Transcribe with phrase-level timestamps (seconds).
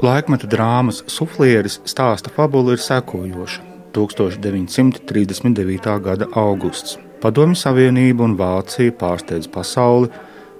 [0.00, 3.60] Laikmeta drāmas suflieris stāsta fabula ir sekojoša.
[3.92, 5.88] 1939.
[6.00, 6.96] gada augusts.
[7.20, 10.08] Padomju Savienība un Vācija pārsteidz pasauli,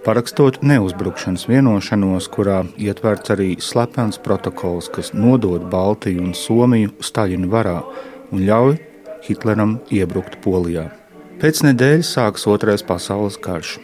[0.04, 7.78] parakstot neuzbrukšanas vienošanos, kurā ietverts arī slepens protokols, kas nodod Baltiju un Somiju Staļina varā
[8.28, 8.76] un ļauj
[9.24, 10.90] Hitleram iebrukt Polijā.
[11.40, 13.78] Pēc nedēļas sākas Otrais pasaules karš.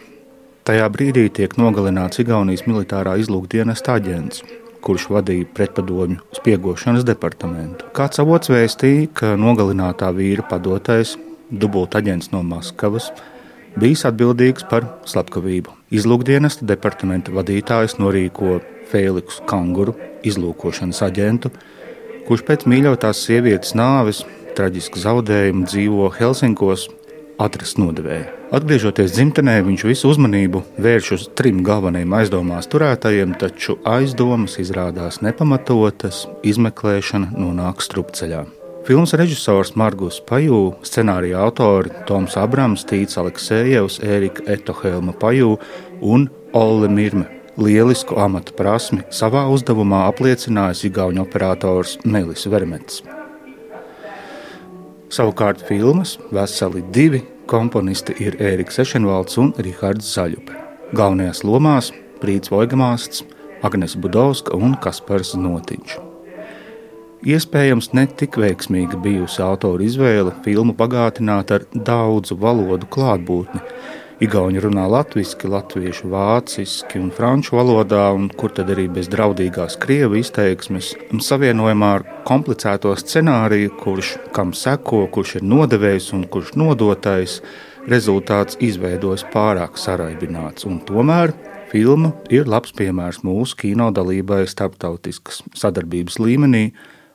[0.69, 4.43] Tajā brīdī tiek nogalināts Igaunijas militārā izlūkdienesta aģents,
[4.83, 7.87] kurš vadīja pretpadomju spiegošanas departamentu.
[7.97, 11.15] Kāds avots vēstīja, ka nogalinātā vīra padotais,
[11.51, 13.11] dubultaģents no Maskavas,
[13.79, 15.73] bijis atbildīgs par slepkavību.
[15.97, 18.59] Izlūkdienesta departamenta vadītājs norīko
[18.91, 19.95] Fēliksu Kanguru,
[20.27, 21.51] izlūkošanas aģentu,
[22.27, 24.23] kurš pēc mīļotās sievietes nāves,
[24.57, 26.87] traģiska zaudējuma dzīvo Helsinkos,
[27.41, 28.33] atrast nodevēju.
[28.57, 36.25] Atgriežoties dzimtenē, viņš visu uzmanību vērš uz trim galvenajiem aizdomās turētajiem, taču aizdomas izrādās nepamatotas,
[36.47, 38.45] izmeklēšana nonāk strupceļā.
[38.87, 45.57] Filmas režisors Margus Pajū, scenārija autori Toms Abrams, Tīts Aleksējevs, Ērika Etohelma Pajū
[46.07, 47.27] un Olle Mirme.
[47.57, 53.01] Lielisku amatu prasmi savā uzdevumā apliecinājis Igaunijas operators Melis Vermets.
[55.07, 60.55] Savukārt filmas veseli divi komponisti ir Ēriks Ešenvalds un Rihards Zaļupe.
[60.99, 63.23] Galvenajās lomās Prīts Voigamāsts,
[63.63, 65.95] Agnes Budovska un Kaspars Notiņš.
[67.27, 73.63] Iespējams, ne tik veiksmīga bijusi autora izvēle filmu bagātināt ar daudzu valodu klātbūtni.
[74.17, 80.17] Igauni runā latviešu, latviešu, vāciski un franču valodā, un kur tad arī bez draudīgās krievu
[80.17, 87.37] izteiksmes, savienojumā ar komplicēto scenāriju, kurš kam seko, kurš ir nodevējs un kurš nodotais,
[87.85, 90.65] rezultāts izveidojas pārāk saraibināts.
[90.65, 91.35] Un tomēr
[91.69, 96.71] filma ir labs piemērs mūsu kino dalībai starptautiskas sadarbības līmenī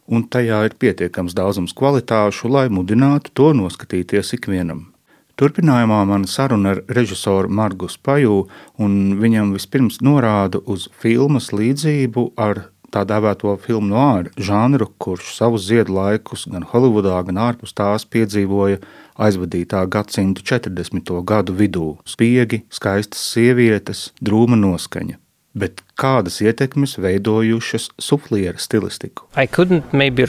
[0.07, 4.92] un tajā ir pietiekams daudzums kvalitāšu, lai mudinātu to noskatīties ikvienam.
[5.41, 8.47] Turpinājumā man saruna ar režisoru Margus Paju,
[8.83, 15.65] un viņam vispirms norāda uz filmas līdzību ar tā dēvēto filmu noāru žanru, kurš savus
[15.71, 18.83] ziedu laikus gan Holivudā, gan ārpus tās piedzīvoja
[19.17, 21.17] aizvadītā gadsimta 40.
[21.25, 21.89] gadu vidū.
[22.05, 25.23] Spiegi, skaistas sievietes, drūma noskaņa
[25.55, 29.27] bet kādas ietekmes veidojušas sufliera stilistiku.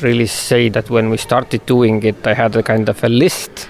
[0.03, 0.25] Really
[2.03, 2.16] it,
[2.66, 3.03] kind of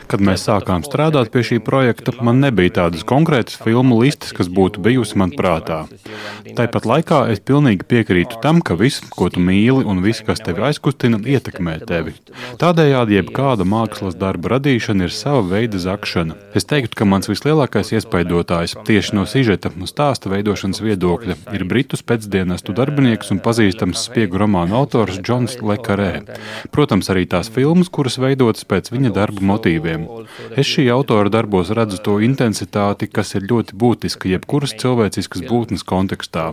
[0.07, 4.81] Kad mēs sākām strādāt pie šī projekta, man nebija tādas konkrētas filmu listas, kas būtu
[4.83, 5.83] bijusi man prātā.
[6.57, 10.65] Tāpat laikā es pilnīgi piekrītu tam, ka viss, ko tu mīli un viss, kas tevi
[10.67, 12.15] aizkustina, ietekmē tevi.
[12.61, 16.37] Tādējādi jebkāda mākslas darba radīšana ir sava veida zakšana.
[16.57, 21.92] Es teiktu, ka mans vislielākais iespaidotājs tieši no sižeta un stāsta veidošanas viedokļa ir britu
[22.01, 26.23] pēcdienestu darbinieks un pazīstams spiegu romānu autors Džons Lekarē.
[26.73, 30.07] Protams, arī tās filmas, kuras veidotas pēc viņa darba motīviem.
[30.57, 36.49] Es šī autora darbos redzu to intensitāti, kas ir ļoti būtiska jebkuras cilvēciskas būtnes kontekstā,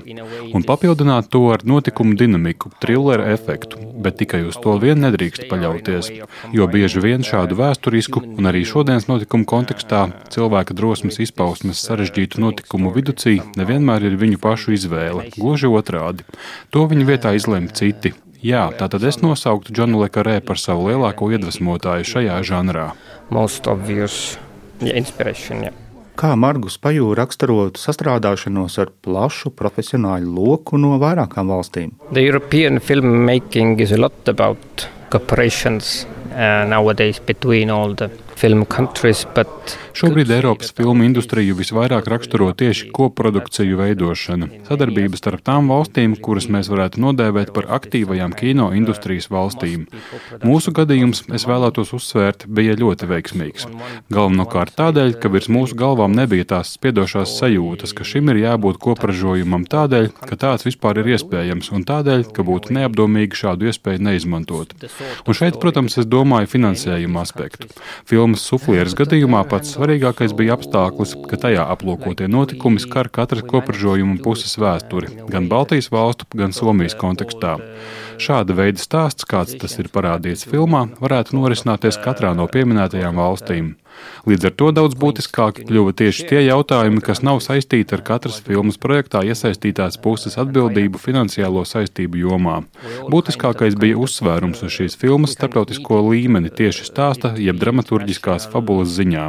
[0.53, 6.13] un papildināt to ar notikumu dinamiku, trilleru efektu, bet tikai uz to vien nedrīkst paļauties,
[6.57, 12.93] jo bieži vien šādu vēsturisku un arī šodienas notikumu kontekstā cilvēka drosmes izpausmes sarežģītu notikumu
[12.95, 15.20] viducī nevienmēr ir viņu pašu izvēle.
[15.37, 16.27] Gluži otrādi.
[16.75, 18.15] To viņa vietā izlemj citi.
[18.41, 22.87] Jā, tātad es nosauktu Džonu Lekarē par savu lielāko iedvesmotāju šajā žanrā.
[23.31, 24.39] Obvious,
[24.81, 25.73] yeah,
[26.21, 31.95] Kā Margus Pajūra raksturotu sastrādāšanos ar plašu profesionāļu loku no vairākām valstīm?
[32.11, 38.11] The European filmmaking is a lot about cooperations uh, nowadays between all the
[39.93, 44.47] Šobrīd Eiropas filmu industriju visvairāk raksturo tieši koprodukciju veidošana.
[44.65, 49.83] Sadarbība starp tām valstīm, kuras mēs varētu nodēvēt par aktīvajām kino industrijas valstīm.
[50.47, 53.67] Mūsu gadījums, es vēlētos uzsvērt, bija ļoti veiksmīgs.
[54.15, 59.69] Galvenokārt tādēļ, ka virs mūsu galvām nebija tās spiedošās sajūtas, ka šim ir jābūt kopražojumam
[59.69, 64.73] tādēļ, ka tāds vispār ir iespējams, un tādēļ, ka būtu neapdomīgi šādu iespēju neizmantot.
[65.27, 67.69] Un šeit, protams, es domāju finansējuma aspektu.
[68.31, 74.53] Filmas suflieres gadījumā pats Svarīgākais bija apstākļus, ka tajā aplūkotie notikumi skar katras kopražojuma puses
[74.55, 77.57] vēsturi, gan Baltijas valstu, gan Somijas kontekstā.
[78.23, 83.73] Šāda veida stāsts, kāds tas ir parādīts filmā, varētu norisināties katrā no pieminētajām valstīm.
[84.29, 88.77] Līdz ar to daudz būtiskāki kļuva tieši tie jautājumi, kas nav saistīti ar katras filmas
[88.81, 92.59] projektā iesaistītās puses atbildību finansiālo saistību jomā.
[93.09, 99.27] Būtiskākais bija uzsvērums uz šīs filmas starptautisko līmeni tieši stāsta, jeb dramaturgiskās fabulas ziņā.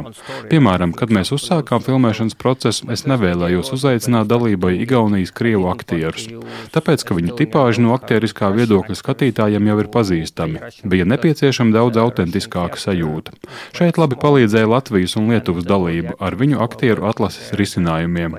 [0.52, 6.28] Piemēram, kad mēs uzsākām filmēšanas procesu, es nevēlējos uzaicināt dalībai Igaunijas krievu aktierus,
[6.74, 10.62] tāpēc, ka viņu tipāži no aktieriskā viedokļa skatītājiem jau ir pazīstami.
[10.84, 13.34] Bija nepieciešama daudz autentiskāka sajūta.
[13.76, 14.18] Šeit labi
[14.52, 18.36] palīdzēja Latvijas un Lietuvas dalība ar viņu aktieru atlases risinājumiem.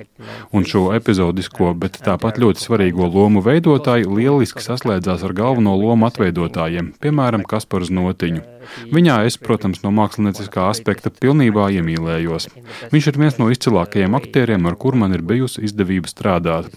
[0.54, 6.94] Un šo epizodisko, bet tāpat ļoti svarīgo lomu veidotāji lieliski saslēdzās ar galveno lomu atveidotājiem,
[7.02, 8.53] piemēram, Kasparu Znotiņu.
[8.94, 12.50] Viņā es, protams, no mākslinieckā aspekta pilnībā iemīlējos.
[12.94, 16.70] Viņš ir viens no izcilākajiem aktieriem, ar kuru man ir bijusi izdevība strādāt.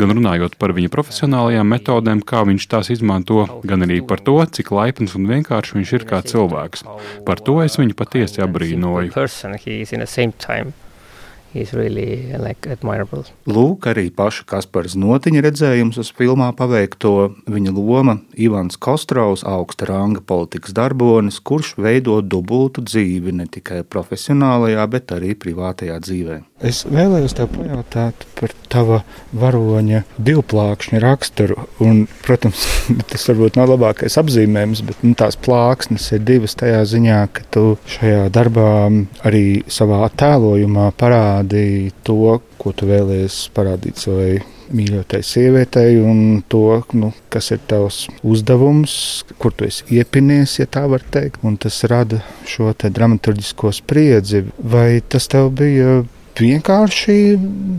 [0.00, 4.72] Gan runājot par viņa profesionālajām metodēm, kā viņš tās izmanto, gan arī par to, cik
[4.74, 6.86] laipns un vienkāršs viņš ir kā cilvēks.
[7.26, 9.12] Par to es viņu patiesi abrīnoju
[11.72, 13.24] really like admirable.
[13.46, 20.22] Lūk, arī paša Kaspars Notiņa redzējums uz filmā paveikto viņa loma Ivans Kostrovs, augsta ranga
[20.24, 26.40] politikas darbonis, kurš veido dubultu dzīvi ne tikai profesionālajā, bet arī privātajā dzīvē.
[26.62, 29.00] Es vēlējos tev pajautāt par tava
[29.34, 31.66] varoņa divplākšņa raksturu.
[31.82, 32.62] Un, protams,
[33.10, 37.64] tas varbūt nav labākais apzīmējums, bet nu, tās plāksnes ir divas tajā ziņā, ka tu
[37.96, 38.68] šajā darbā
[39.26, 40.92] arī savā tēlojumā
[41.42, 44.42] parādīji to, ko tu vēlējies parādīt savai
[44.72, 50.86] mīļotai sievietei, un to, nu, kas ir tavs uzdevums, kur tu esi iepinies, ja tā
[50.88, 51.42] var teikt.
[51.42, 54.46] Un tas rada šo dramaturgisko spriedzi.
[54.58, 56.04] Vai tas tev bija?
[56.32, 57.36] vienkārši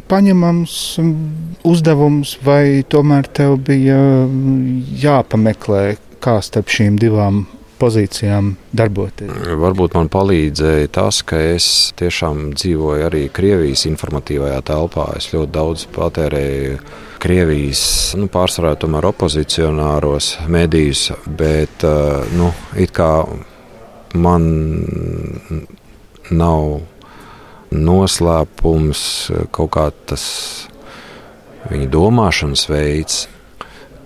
[0.07, 0.73] paņemams
[1.65, 3.97] uzdevums, vai tomēr tev bija
[5.01, 7.47] jāpameklē, kā starp šīm divām
[7.79, 9.31] pozīcijām darboties?
[9.59, 11.67] Varbūt man palīdzēja tas, ka es
[11.99, 15.09] tiešām dzīvoju arī Krievijas informatīvajā telpā.
[15.17, 16.77] Es ļoti daudz patērēju
[17.23, 17.83] Krievijas,
[18.19, 23.11] nu, pārsvarā tomēr opozicionāros medijus, bet, eh, nu, it kā
[24.13, 24.49] man
[26.31, 26.81] nav
[27.73, 29.01] noslēpums,
[29.51, 30.25] kaut kā tas
[31.71, 33.27] viņa domāšanas veids.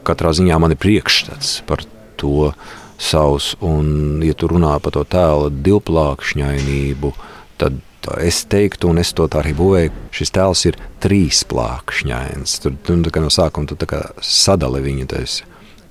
[0.07, 1.83] Katrā ziņā man ir priekšstats par
[2.19, 2.51] to
[2.97, 7.13] savs, un, ja tu runā par to tēla divplākšņainību,
[7.61, 7.81] tad
[8.23, 12.57] es teiktu, un es to tā arī būvēju, šis tēls ir trīsplākšņains.
[12.63, 13.77] Tur, tur no sākuma tu
[14.23, 15.07] sadali viņu.
[15.11, 15.41] Tas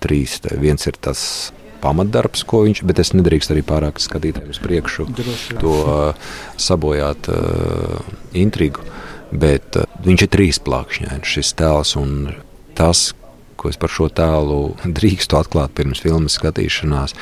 [0.03, 0.41] trīs.
[0.45, 5.07] Tā viens ir tas pamatdarbs, ko viņš, bet es nedrīkstu arī pārāk skatītājiem uz priekšu
[5.13, 6.31] Droši, to uh,
[6.61, 8.01] sabojāt uh,
[8.37, 8.85] intrigu.
[9.31, 12.33] Bet uh, viņš ir trīsplākšņains, šis tēls un
[12.79, 13.11] tas,
[13.57, 17.17] ko es par šo tēlu drīkstu atklāt pirms filmas skatīšanās,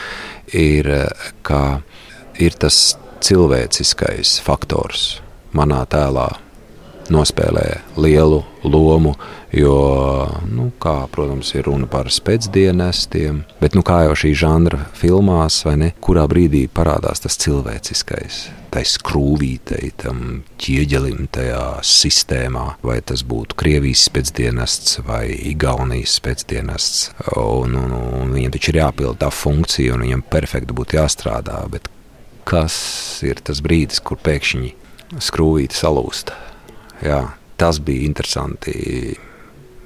[0.52, 1.80] ir, uh, ka
[2.42, 5.20] ir tas cilvēciskais faktors
[5.56, 6.28] manā tēlā
[7.12, 7.64] nospēlē
[8.00, 9.14] lielu lomu,
[9.52, 9.76] jo,
[10.48, 15.76] nu, kā, protams, ir runa par spēcdienestiem, bet, nu, kā jau šī žanra filmās, vai
[15.80, 18.38] ne, kurā brīdī parādās tas cilvēciskais,
[18.74, 20.22] tai skrūvītei, tam
[20.60, 28.56] ķieģelim tajā sistēmā, vai tas būtu Krievijas spēcdienests vai Igaunijas spēcdienests, un, un, un viņam
[28.56, 31.92] taču ir jāpild tā funkcija, un viņam perfekti būtu jāstrādā, bet
[32.48, 32.74] kas
[33.24, 34.74] ir tas brīdis, kur pēkšņi
[35.22, 36.34] skrūvīte salūst?
[37.04, 37.20] Jā,
[37.60, 39.14] tas bija interesanti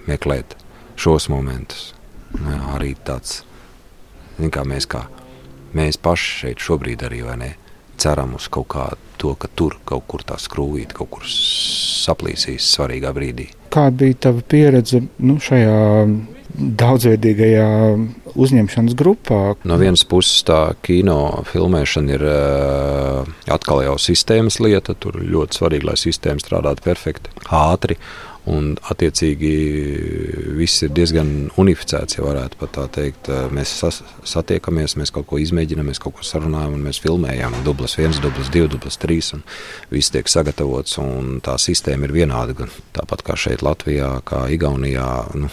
[0.09, 0.56] meklēt
[0.99, 1.93] šos momentus.
[2.38, 3.43] Jā, arī tāds,
[4.38, 5.06] kā mēs, kā
[5.76, 7.55] mēs paši šeit šobrīd arī ne,
[7.99, 13.12] ceram uz kaut kādu to, ka tur kaut kur tā skrūvīte kaut kur saplīsīs svarīgā
[13.17, 13.49] brīdī.
[13.75, 15.78] Kāda bija tava pieredze nu, šajā
[16.57, 17.69] daudzveidīgajā
[18.38, 19.43] uzņemšanas grupā.
[19.69, 24.97] No vienas puses, tā kino filmēšana ir uh, atkal jau sistēmas lieta.
[24.99, 27.99] Tur ļoti svarīgi, lai sistēma strādātu perfekti, ātri.
[28.49, 29.49] Un, attiecīgi,
[30.57, 33.28] viss ir diezgan unificēts, ja varētu pat tā teikt.
[33.28, 37.59] Eh, mēs sas, satiekamies, mēs kaut ko izmēģinām, mēs kaut ko sarunājam, un mēs filmējam.
[37.67, 39.45] Dublis viens, dublis divi, dublis trīs, un
[39.93, 40.97] viss tiek sagatavots.
[41.45, 45.11] Tā sistēma ir vienāda, tāpat kā šeit Latvijā, kā Igaunijā.
[45.37, 45.52] Nu,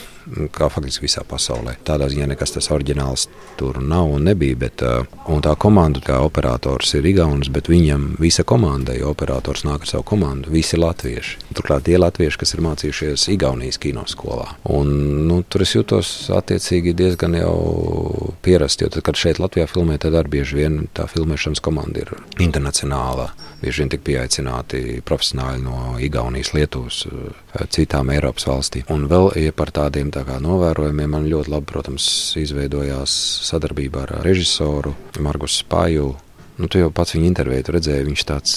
[0.56, 1.76] kā faktiski visā pasaulē.
[1.86, 3.28] Tādā ziņā nekas tas oriģināls
[3.60, 4.58] tur nav un nebija.
[4.66, 9.66] Bet, uh, un tā komanda, kā operators, ir Igaunis, bet viņam visa komanda, jo operators
[9.68, 11.42] nāk ar savu komandu, visi latvieši.
[11.56, 14.48] Turklāt tie latvieši, kas ir mācījušies Igaunijas kinoskolā.
[14.76, 14.92] Un,
[15.30, 17.56] nu, tur es jūtos attiecīgi diezgan jau
[18.46, 22.14] pierast, jo tad, kad šeit Latvijā filmē, tad arī bieži vien tā filmēšanas komanda ir
[22.44, 23.32] internacionāla.
[23.62, 28.88] Bieži vien tik pieaicināti profesionāļi no Igaunijas, Lietuvas, uh, citām Eiropas valstīm.
[28.94, 32.08] Un vēl ja par tādiem tā kā novērojumiem man ļoti labi, protams,
[32.40, 33.12] izveidojās
[33.50, 36.14] sadarbība ar režisoru Margus Spāju,
[36.56, 38.52] Nu, tu jau pats viņu intervēji, tu redzēji, viņš tāds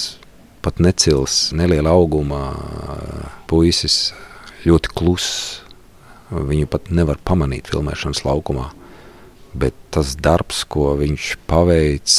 [0.63, 2.53] pat necils, neliela auguma
[3.49, 4.13] puisis,
[4.63, 5.31] ļoti kluss.
[6.29, 8.69] Viņu pat nevar pamanīt filmēšanas laukumā.
[9.57, 12.15] Bet tas darbs, ko viņš paveic,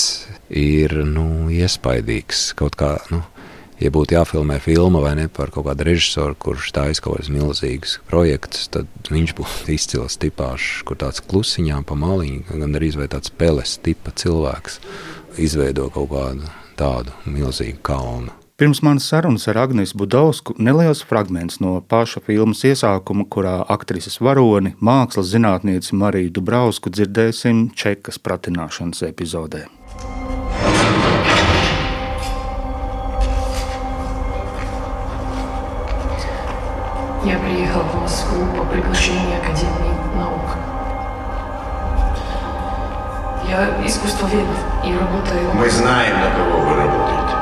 [0.50, 2.50] ir nu, iespaidīgs.
[2.58, 3.22] Kaut kā, nu,
[3.80, 7.98] ja būtu jāfilmē filma vai ne par kaut kādu režisoru, kurš taisa kaut kādus milzīgus
[8.10, 13.78] projektus, tad viņš būtu izcils tipāžs, kur tāds klusiņām pa maliņu, gan arī tāds peles
[13.82, 14.80] tipa cilvēks
[15.40, 18.36] izveido kaut kādu tādu milzīgu kalnu.
[18.60, 24.74] Pirms manas sarunas ar Agnēs Budovsku neliels fragments no paša filmas iesākuma, kurā aktrises varoni,
[24.84, 29.64] mākslas zinātnieci Mariju Dubrausku dzirdēsim čekas pratināšanas epizodē.
[37.70, 40.56] Приехал в Москву по приглашению Академии наук.
[43.48, 44.46] Я искусствовед
[44.84, 45.54] и работаю...
[45.54, 47.34] Мы знаем, на кого вы работаете.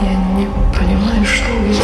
[0.00, 1.74] Я не понимаю, что вы...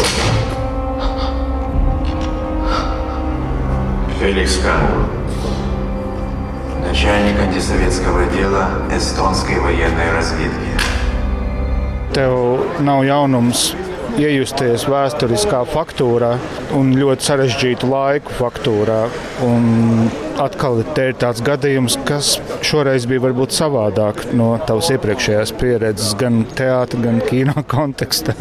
[4.20, 5.08] Феликс Камур,
[6.80, 10.83] начальник антисоветского отдела эстонской военной разведки.
[12.14, 12.34] Tev
[12.86, 13.72] nav jaunums
[14.20, 16.34] iejusties vēsturiskā faktūrā
[16.78, 19.00] un ļoti sarežģītu laiku faktūrā.
[19.46, 20.06] Un
[20.42, 26.44] atkal te ir tāds gadījums, kas šoreiz bija varbūt savādāk no tavas iepriekšējās pieredzes, gan
[26.54, 28.36] teātris, gan kino kontekstā.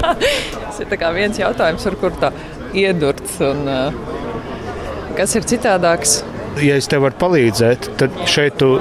[0.00, 2.32] Tas ir viens jautājums, ar kur tā
[2.72, 3.36] iedurts.
[3.44, 6.22] Un, uh, kas ir citādāks?
[6.62, 8.76] Ja es tev varu palīdzēt, tad šeit tu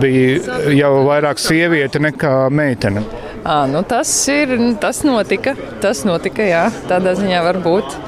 [0.00, 0.40] biji
[0.76, 3.04] jau vairāk sieviete nekā meitene.
[3.46, 7.98] À, nu tas ir, tas notika, tas notika, jā, tādā ziņā var būt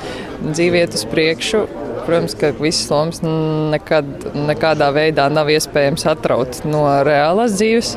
[0.49, 1.67] dzīviet uz priekšu.
[2.09, 4.09] Protams, ka visas lomas nekad,
[4.49, 7.95] nekādā veidā nav iespējams atraut no reālās dzīves.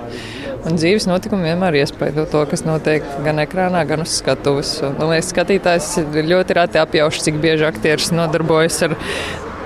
[0.68, 4.76] Un dzīves notikumi vienmēr iespaido to, kas notiek gan ekrānā, gan uz skatuves.
[5.00, 5.88] Man liekas, skatītājs
[6.28, 8.98] ļoti reti apjauš, cik bieži aktieris nodarbojas ar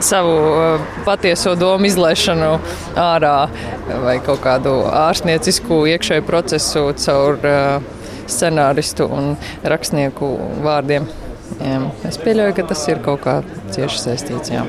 [0.06, 2.52] savu uh, patieso domu izlaišanu
[3.00, 3.36] ārā
[4.06, 7.94] vai kaut kādu ārstniecisku iekšēju procesu caur uh,
[8.30, 10.32] scenāristu un rakstnieku
[10.66, 11.08] vārdiem.
[11.62, 13.40] Jā, es pieļauju, ka tas ir kaut kā
[13.74, 14.54] cieši saistīts.
[14.54, 14.66] Jā.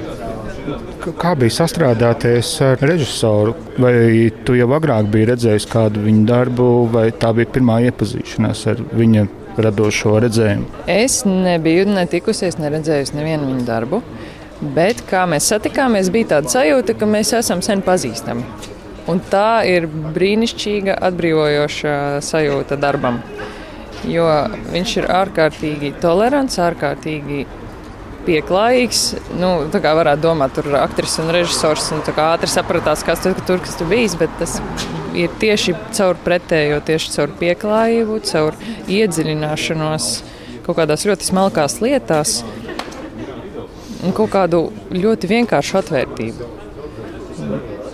[1.21, 3.55] Kā bija sastrādāties ar režisoru?
[3.81, 8.83] Vai tu jau agrāk biji redzējis kādu viņa darbu, vai tā bija pirmā iepazīšanās ar
[8.99, 9.27] viņa
[9.63, 10.83] radošo redzējumu?
[10.91, 14.03] Es nebiju netikusies, neredzējusi nevienu viņa darbu.
[14.61, 18.45] Bet kā mēs satikāmies, bija tāda sajūta, ka mēs esam sen pazīstami.
[19.11, 21.93] Un tā ir brīnišķīga, atbrīvojoša
[22.25, 23.21] sajūta darbam.
[24.09, 24.25] Jo
[24.73, 27.45] viņš ir ārkārtīgi tolerants, ārkārtīgi
[28.27, 29.03] pieklājīgs.
[29.39, 33.39] Nu, tā kā varētu domāt, tur ir aktris un režisors, un ātri sapratās, kas tur,
[33.47, 34.17] tur kas tur bijis.
[34.19, 34.59] Bet tas
[35.17, 38.59] ir tieši caur pretējo, tieši caur pieklājību, caur
[38.91, 40.11] iedziļināšanos
[40.67, 42.41] kaut kādās ļoti smalkās lietās
[44.17, 46.49] kaut kādu ļoti vienkāršu atvērtību.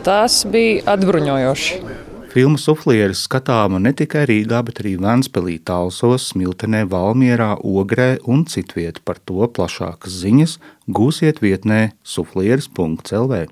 [0.02, 1.80] Tas bija atbruņojoši.
[2.32, 9.02] Filmu suflieris skatāma ne tikai Rīgā, bet arī Vēnspēlī, Talsos, Smiltenē, Valmierā, Ogrē un citviet.
[9.04, 10.56] Par to plašākas ziņas
[10.88, 13.44] gūsiet vietnē suflieris.lv.